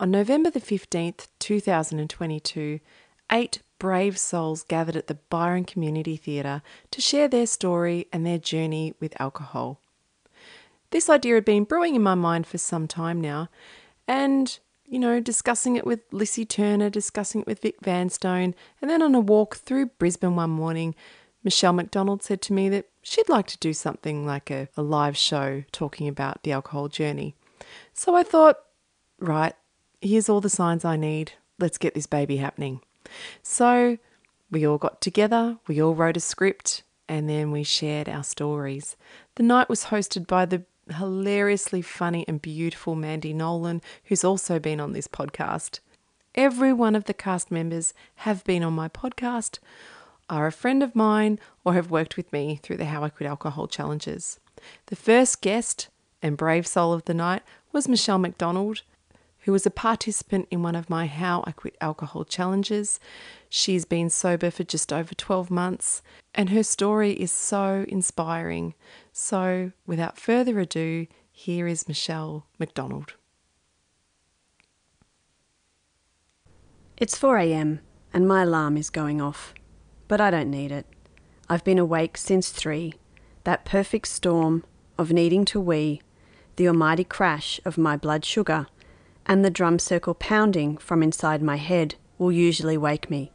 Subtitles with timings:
[0.00, 2.80] On November the 15th, 2022,
[3.30, 8.38] eight brave souls gathered at the Byron Community Theatre to share their story and their
[8.38, 9.78] journey with alcohol.
[10.88, 13.50] This idea had been brewing in my mind for some time now,
[14.08, 19.02] and you know, discussing it with Lissy Turner, discussing it with Vic Vanstone, and then
[19.02, 20.94] on a walk through Brisbane one morning,
[21.44, 25.18] Michelle McDonald said to me that she'd like to do something like a, a live
[25.18, 27.34] show talking about the alcohol journey.
[27.92, 28.56] So I thought,
[29.18, 29.52] right,
[30.00, 31.32] here's all the signs I need.
[31.58, 32.80] Let's get this baby happening.
[33.42, 33.98] So
[34.50, 38.96] we all got together, we all wrote a script, and then we shared our stories.
[39.34, 40.62] The night was hosted by the
[40.94, 45.80] hilariously funny and beautiful Mandy Nolan, who's also been on this podcast.
[46.34, 49.58] Every one of the cast members have been on my podcast,
[50.28, 53.28] are a friend of mine, or have worked with me through the How I Quit
[53.28, 54.38] Alcohol challenges.
[54.86, 55.88] The first guest
[56.22, 58.82] and brave soul of the night was Michelle McDonald,
[59.42, 63.00] who was a participant in one of my How I Quit Alcohol challenges.
[63.48, 66.02] She's been sober for just over 12 months,
[66.34, 68.74] and her story is so inspiring.
[69.12, 73.14] So, without further ado, here is Michelle McDonald.
[76.98, 77.80] It's 4 a.m.
[78.12, 79.54] and my alarm is going off,
[80.06, 80.86] but I don't need it.
[81.48, 82.92] I've been awake since 3,
[83.44, 84.64] that perfect storm
[84.98, 86.02] of needing to wee,
[86.56, 88.66] the almighty crash of my blood sugar
[89.30, 93.30] and the drum circle pounding from inside my head will usually wake me.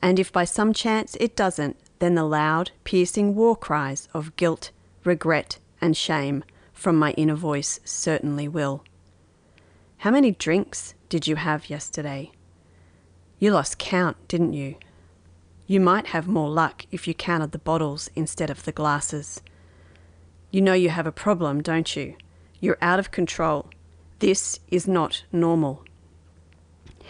[0.00, 4.70] And if by some chance it doesn't, then the loud, piercing war cries of guilt,
[5.02, 8.84] regret, and shame from my inner voice certainly will.
[9.98, 12.30] How many drinks did you have yesterday?
[13.40, 14.76] You lost count, didn't you?
[15.66, 19.42] You might have more luck if you counted the bottles instead of the glasses.
[20.52, 22.14] You know you have a problem, don't you?
[22.60, 23.70] You're out of control
[24.18, 25.84] this is not normal.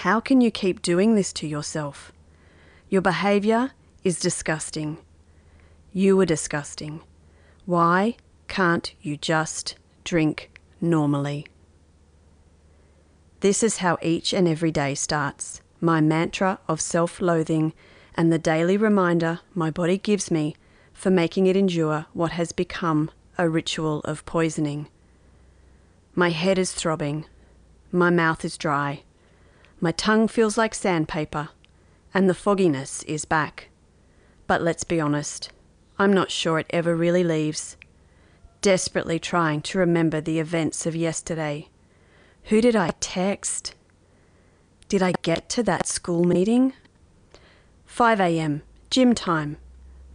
[0.00, 2.12] How can you keep doing this to yourself?
[2.88, 3.72] Your behaviour
[4.04, 4.98] is disgusting.
[5.92, 7.00] You are disgusting.
[7.66, 8.16] Why
[8.48, 10.50] can't you just drink
[10.80, 11.46] normally?
[13.40, 17.72] This is how each and every day starts my mantra of self loathing
[18.14, 20.54] and the daily reminder my body gives me
[20.92, 24.88] for making it endure what has become a ritual of poisoning.
[26.14, 27.26] My head is throbbing.
[27.92, 29.02] My mouth is dry.
[29.80, 31.50] My tongue feels like sandpaper.
[32.12, 33.68] And the fogginess is back.
[34.46, 35.50] But let's be honest,
[35.98, 37.76] I'm not sure it ever really leaves.
[38.62, 41.68] Desperately trying to remember the events of yesterday.
[42.44, 43.74] Who did I text?
[44.88, 46.72] Did I get to that school meeting?
[47.86, 49.56] 5 a.m., gym time.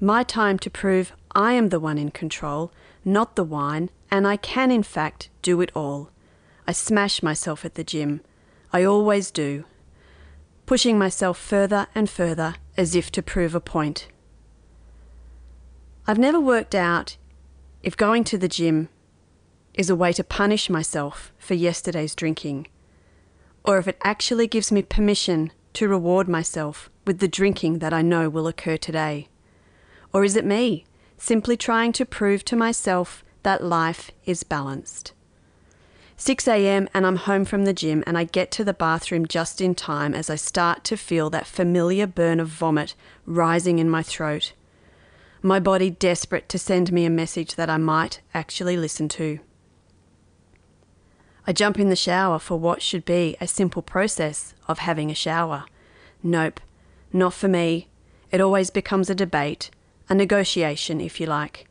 [0.01, 2.71] My time to prove I am the one in control,
[3.03, 6.09] not the wine, and I can, in fact, do it all.
[6.65, 8.21] I smash myself at the gym.
[8.71, 9.65] I always do.
[10.65, 14.07] Pushing myself further and further as if to prove a point.
[16.07, 17.17] I've never worked out
[17.83, 18.87] if going to the gym
[19.73, 22.67] is a way to punish myself for yesterday's drinking,
[23.65, 28.01] or if it actually gives me permission to reward myself with the drinking that I
[28.01, 29.27] know will occur today.
[30.13, 30.85] Or is it me
[31.17, 35.13] simply trying to prove to myself that life is balanced?
[36.17, 39.59] 6 a.m., and I'm home from the gym, and I get to the bathroom just
[39.59, 42.95] in time as I start to feel that familiar burn of vomit
[43.25, 44.53] rising in my throat.
[45.41, 49.39] My body desperate to send me a message that I might actually listen to.
[51.45, 55.15] I jump in the shower for what should be a simple process of having a
[55.15, 55.65] shower.
[56.23, 56.59] Nope,
[57.13, 57.89] not for me.
[58.31, 59.69] It always becomes a debate,
[60.09, 61.67] a negotiation, if you like.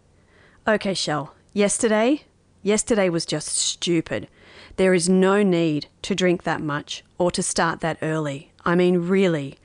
[0.67, 2.23] Okay, Shell, yesterday?
[2.63, 4.29] Yesterday was just stupid.
[4.77, 8.53] There is no need to drink that much or to start that early.
[8.65, 9.59] I mean, really,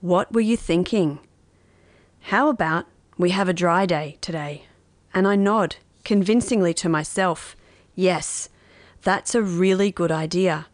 [0.00, 1.18] what were you thinking?
[2.20, 4.66] How about we have a dry day today?
[5.12, 7.56] And I nod convincingly to myself,
[7.94, 8.48] yes,
[9.02, 10.66] that's a really good idea.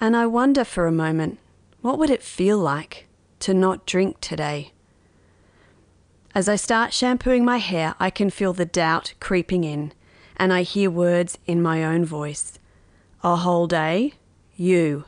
[0.00, 1.38] And I wonder for a moment,
[1.80, 3.06] what would it feel like
[3.40, 4.72] to not drink today?
[6.32, 9.92] As I start shampooing my hair, I can feel the doubt creeping in,
[10.36, 12.58] and I hear words in my own voice.
[13.24, 14.14] A whole day?
[14.54, 15.04] You.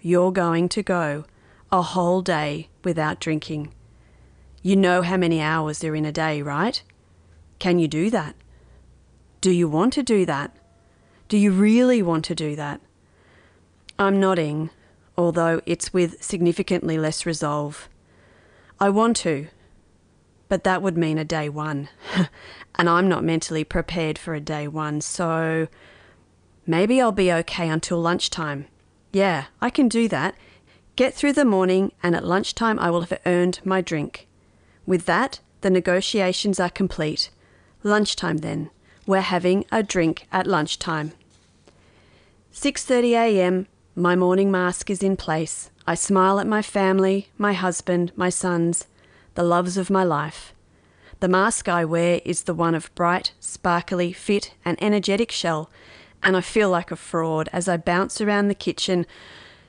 [0.00, 1.24] You're going to go
[1.72, 3.72] a whole day without drinking.
[4.62, 6.80] You know how many hours there are in a day, right?
[7.58, 8.36] Can you do that?
[9.40, 10.56] Do you want to do that?
[11.28, 12.80] Do you really want to do that?
[13.98, 14.70] I'm nodding,
[15.18, 17.88] although it's with significantly less resolve.
[18.78, 19.48] I want to,
[20.52, 21.88] but that would mean a day one,
[22.74, 25.66] and I'm not mentally prepared for a day one, so
[26.66, 28.66] maybe I'll be okay until lunchtime.
[29.14, 30.34] Yeah, I can do that.
[30.94, 34.28] Get through the morning, and at lunchtime I will have earned my drink.
[34.84, 37.30] With that, the negotiations are complete.
[37.82, 38.68] Lunchtime then.
[39.06, 41.12] We're having a drink at lunchtime.
[42.52, 43.66] 6:30 a.m.
[43.94, 45.70] My morning mask is in place.
[45.86, 48.86] I smile at my family, my husband, my sons,
[49.34, 50.54] the loves of my life.
[51.20, 55.70] The mask I wear is the one of bright, sparkly, fit, and energetic Shell,
[56.22, 59.06] and I feel like a fraud as I bounce around the kitchen,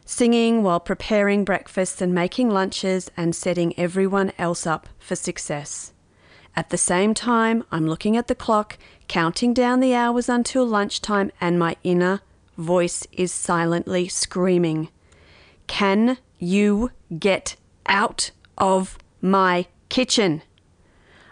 [0.05, 5.93] singing while preparing breakfasts and making lunches and setting everyone else up for success.
[6.55, 8.77] At the same time, I'm looking at the clock,
[9.07, 12.21] counting down the hours until lunchtime, and my inner
[12.57, 14.89] voice is silently screaming,
[15.67, 17.55] Can you get
[17.87, 20.43] out of my kitchen?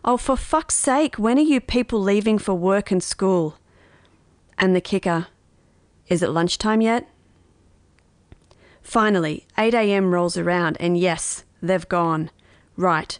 [0.04, 3.58] Oh, for fuck's sake, when are you people leaving for work and school?
[4.58, 5.28] And the kicker,
[6.08, 7.08] is it lunchtime yet?
[8.82, 10.14] Finally, 8 a.m.
[10.14, 12.32] rolls around, and yes, they've gone.
[12.76, 13.20] Right,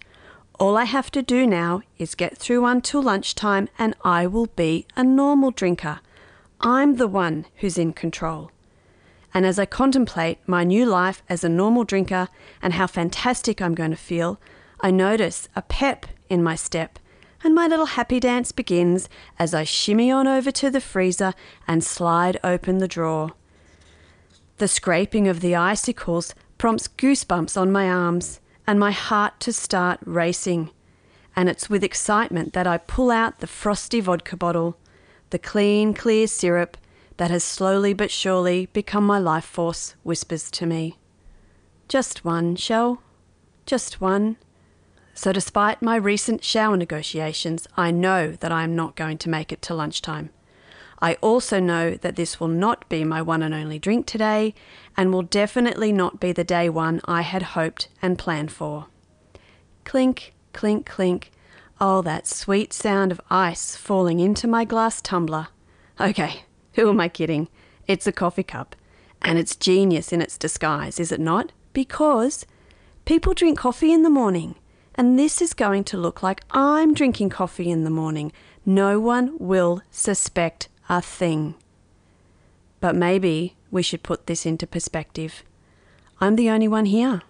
[0.60, 4.88] all I have to do now is get through until lunchtime, and I will be
[4.96, 6.00] a normal drinker.
[6.62, 8.52] I'm the one who's in control.
[9.34, 12.28] And as I contemplate my new life as a normal drinker
[12.62, 14.40] and how fantastic I'm going to feel,
[14.84, 16.98] I notice a pep in my step,
[17.44, 21.34] and my little happy dance begins as I shimmy on over to the freezer
[21.68, 23.32] and slide open the drawer.
[24.58, 30.00] The scraping of the icicles prompts goosebumps on my arms and my heart to start
[30.06, 30.72] racing.
[31.36, 34.78] And it's with excitement that I pull out the frosty vodka bottle
[35.32, 36.78] the clean, clear syrup
[37.18, 40.98] that has slowly but surely become my life force whispers to me.
[41.88, 43.02] Just one, Shell.
[43.66, 44.38] Just one.
[45.22, 49.52] So, despite my recent shower negotiations, I know that I am not going to make
[49.52, 50.32] it to lunchtime.
[51.00, 54.56] I also know that this will not be my one and only drink today,
[54.98, 58.88] and will definitely not be the day one I had hoped and planned for.
[59.84, 61.30] Clink, clink, clink.
[61.80, 65.50] Oh, that sweet sound of ice falling into my glass tumbler.
[66.00, 67.48] Okay, who am I kidding?
[67.86, 68.76] It's a coffee cup.
[69.22, 71.52] And it's genius in its disguise, is it not?
[71.74, 72.48] Because
[73.06, 74.56] people drink coffee in the morning.
[75.02, 78.32] And this is going to look like I'm drinking coffee in the morning.
[78.68, 81.56] No one will suspect a thing.
[82.80, 85.44] But maybe we should put this into perspective.
[86.20, 87.24] I'm the only one here.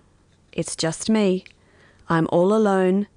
[0.52, 1.46] It's just me.
[2.10, 3.08] I'm all alone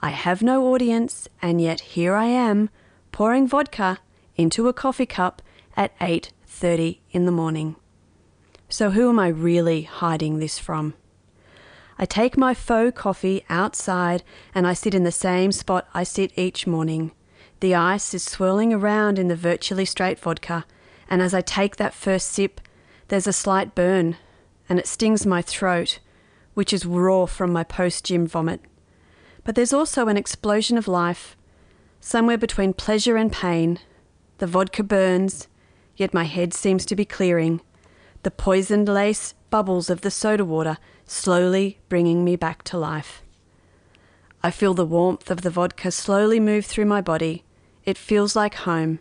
[0.00, 2.70] I have no audience, and yet here I am,
[3.12, 3.98] pouring vodka
[4.36, 5.42] into a coffee cup
[5.76, 7.76] at 8:30 in the morning.
[8.70, 10.94] So who am I really hiding this from?
[11.98, 14.22] I take my faux coffee outside
[14.54, 17.10] and I sit in the same spot I sit each morning.
[17.60, 20.64] The ice is swirling around in the virtually straight vodka,
[21.10, 22.60] And as I take that first sip,
[23.08, 24.16] there's a slight burn,
[24.68, 25.98] and it stings my throat,
[26.54, 28.60] which is raw from my post gym vomit.
[29.42, 31.36] But there's also an explosion of life,
[32.00, 33.78] somewhere between pleasure and pain.
[34.36, 35.48] The vodka burns,
[35.96, 37.60] yet my head seems to be clearing.
[38.22, 43.22] The poisoned lace bubbles of the soda water slowly bringing me back to life.
[44.42, 47.44] I feel the warmth of the vodka slowly move through my body.
[47.84, 49.00] It feels like home,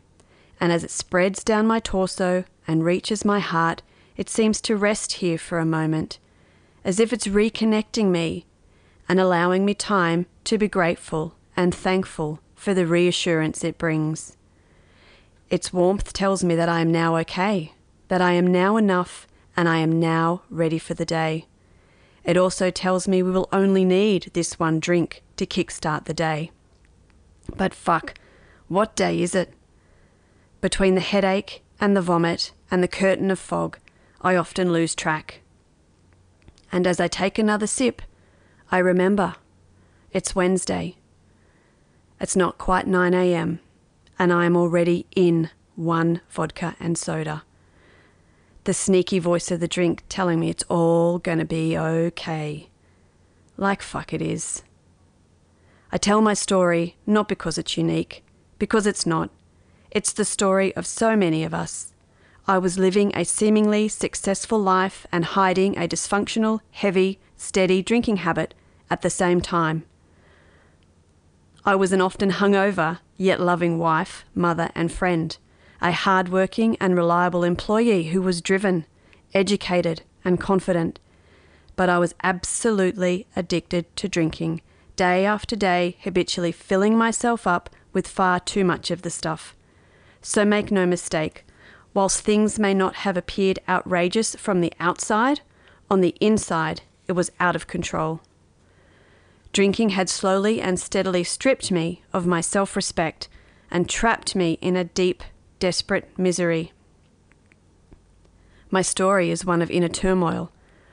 [0.60, 3.82] and as it spreads down my torso and reaches my heart,
[4.16, 6.18] it seems to rest here for a moment,
[6.84, 8.46] as if it's reconnecting me
[9.08, 14.36] and allowing me time to be grateful and thankful for the reassurance it brings.
[15.50, 17.74] Its warmth tells me that I am now okay,
[18.08, 19.27] that I am now enough,
[19.58, 21.48] and I am now ready for the day.
[22.24, 26.52] It also tells me we will only need this one drink to kickstart the day.
[27.56, 28.14] But fuck,
[28.68, 29.54] what day is it?
[30.62, 33.80] Between the headache and the vomit and the curtain of fog,
[34.22, 35.42] I often lose track.
[36.72, 38.02] And as I take another sip,
[38.70, 39.36] I remember
[40.12, 40.98] it's Wednesday.
[42.20, 43.60] It's not quite 9 a.m.,
[44.20, 47.44] and I am already in one vodka and soda.
[48.68, 52.68] The sneaky voice of the drink telling me it's all gonna be okay.
[53.56, 54.62] Like fuck it is.
[55.90, 58.26] I tell my story not because it's unique,
[58.60, 59.30] because it's not.
[59.90, 61.94] It's the story of so many of us.
[62.46, 68.54] I was living a seemingly successful life and hiding a dysfunctional, heavy, steady drinking habit
[68.90, 69.86] at the same time.
[71.64, 75.38] I was an often hungover, yet loving wife, mother, and friend,
[75.81, 78.86] a hard-working and reliable employee who was driven,
[79.34, 81.00] educated, and confident.
[81.75, 84.62] But I was absolutely addicted to drinking,
[84.96, 89.55] day after day, habitually filling myself up with far too much of the stuff.
[90.22, 91.46] So make no mistake,
[91.93, 95.41] whilst things may not have appeared outrageous from the outside,
[95.89, 98.22] on the inside it was out of control.
[99.53, 103.29] Drinking had slowly and steadily stripped me of my self respect
[103.72, 105.24] and trapped me in a deep,
[105.60, 106.72] desperate misery.
[108.70, 110.52] My story is one of inner turmoil,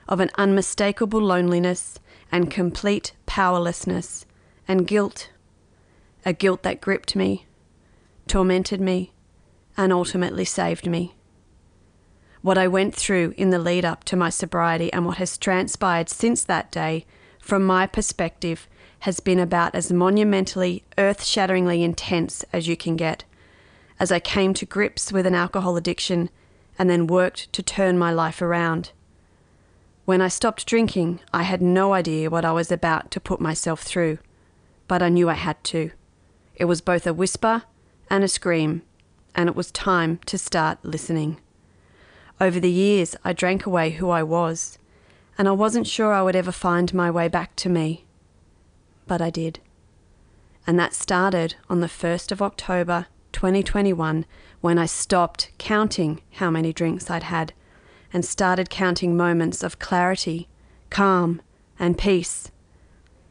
[0.09, 1.99] of an unmistakable loneliness
[2.30, 4.26] and complete powerlessness
[4.68, 5.30] and guilt.
[6.25, 7.47] A guilt that gripped me,
[8.26, 9.12] tormented me,
[9.76, 11.14] and ultimately saved me.
[12.42, 16.09] What I went through in the lead up to my sobriety and what has transpired
[16.09, 17.06] since that day
[17.44, 18.66] from my perspective,
[19.00, 23.23] has been about as monumentally, earth shatteringly intense as you can get,
[23.98, 26.30] as I came to grips with an alcohol addiction
[26.78, 28.92] and then worked to turn my life around.
[30.04, 33.82] When I stopped drinking, I had no idea what I was about to put myself
[33.82, 34.18] through,
[34.88, 35.90] but I knew I had to.
[36.56, 37.62] It was both a whisper
[38.10, 38.82] and a scream,
[39.34, 41.40] and it was time to start listening.
[42.40, 44.78] Over the years, I drank away who I was
[45.36, 48.04] and I wasn't sure I would ever find my way back to me.
[49.06, 49.60] But I did.
[50.66, 54.24] And that started on the 1st of October 2021
[54.60, 57.52] when I stopped counting how many drinks I'd had
[58.12, 60.48] and started counting moments of clarity,
[60.88, 61.42] calm,
[61.78, 62.52] and peace.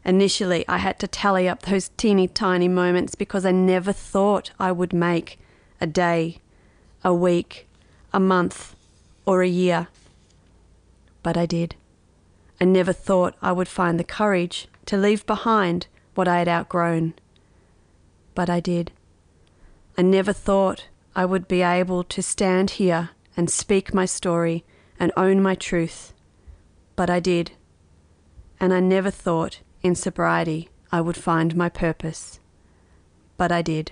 [0.04, 4.74] Initially, I had to tally up those teeny tiny moments because I never thought I
[4.74, 5.40] would make
[5.80, 6.40] a day,
[7.04, 7.68] a week,
[8.12, 8.76] a month,
[9.26, 9.88] or a year.
[11.24, 11.76] But I did.
[12.60, 17.14] I never thought I would find the courage to leave behind what I had outgrown.
[18.36, 18.92] But I did.
[19.98, 24.64] I never thought I would be able to stand here and speak my story
[25.00, 26.14] and own my truth.
[26.96, 27.52] But I did.
[28.60, 32.40] And I never thought in sobriety I would find my purpose.
[33.38, 33.92] But I did.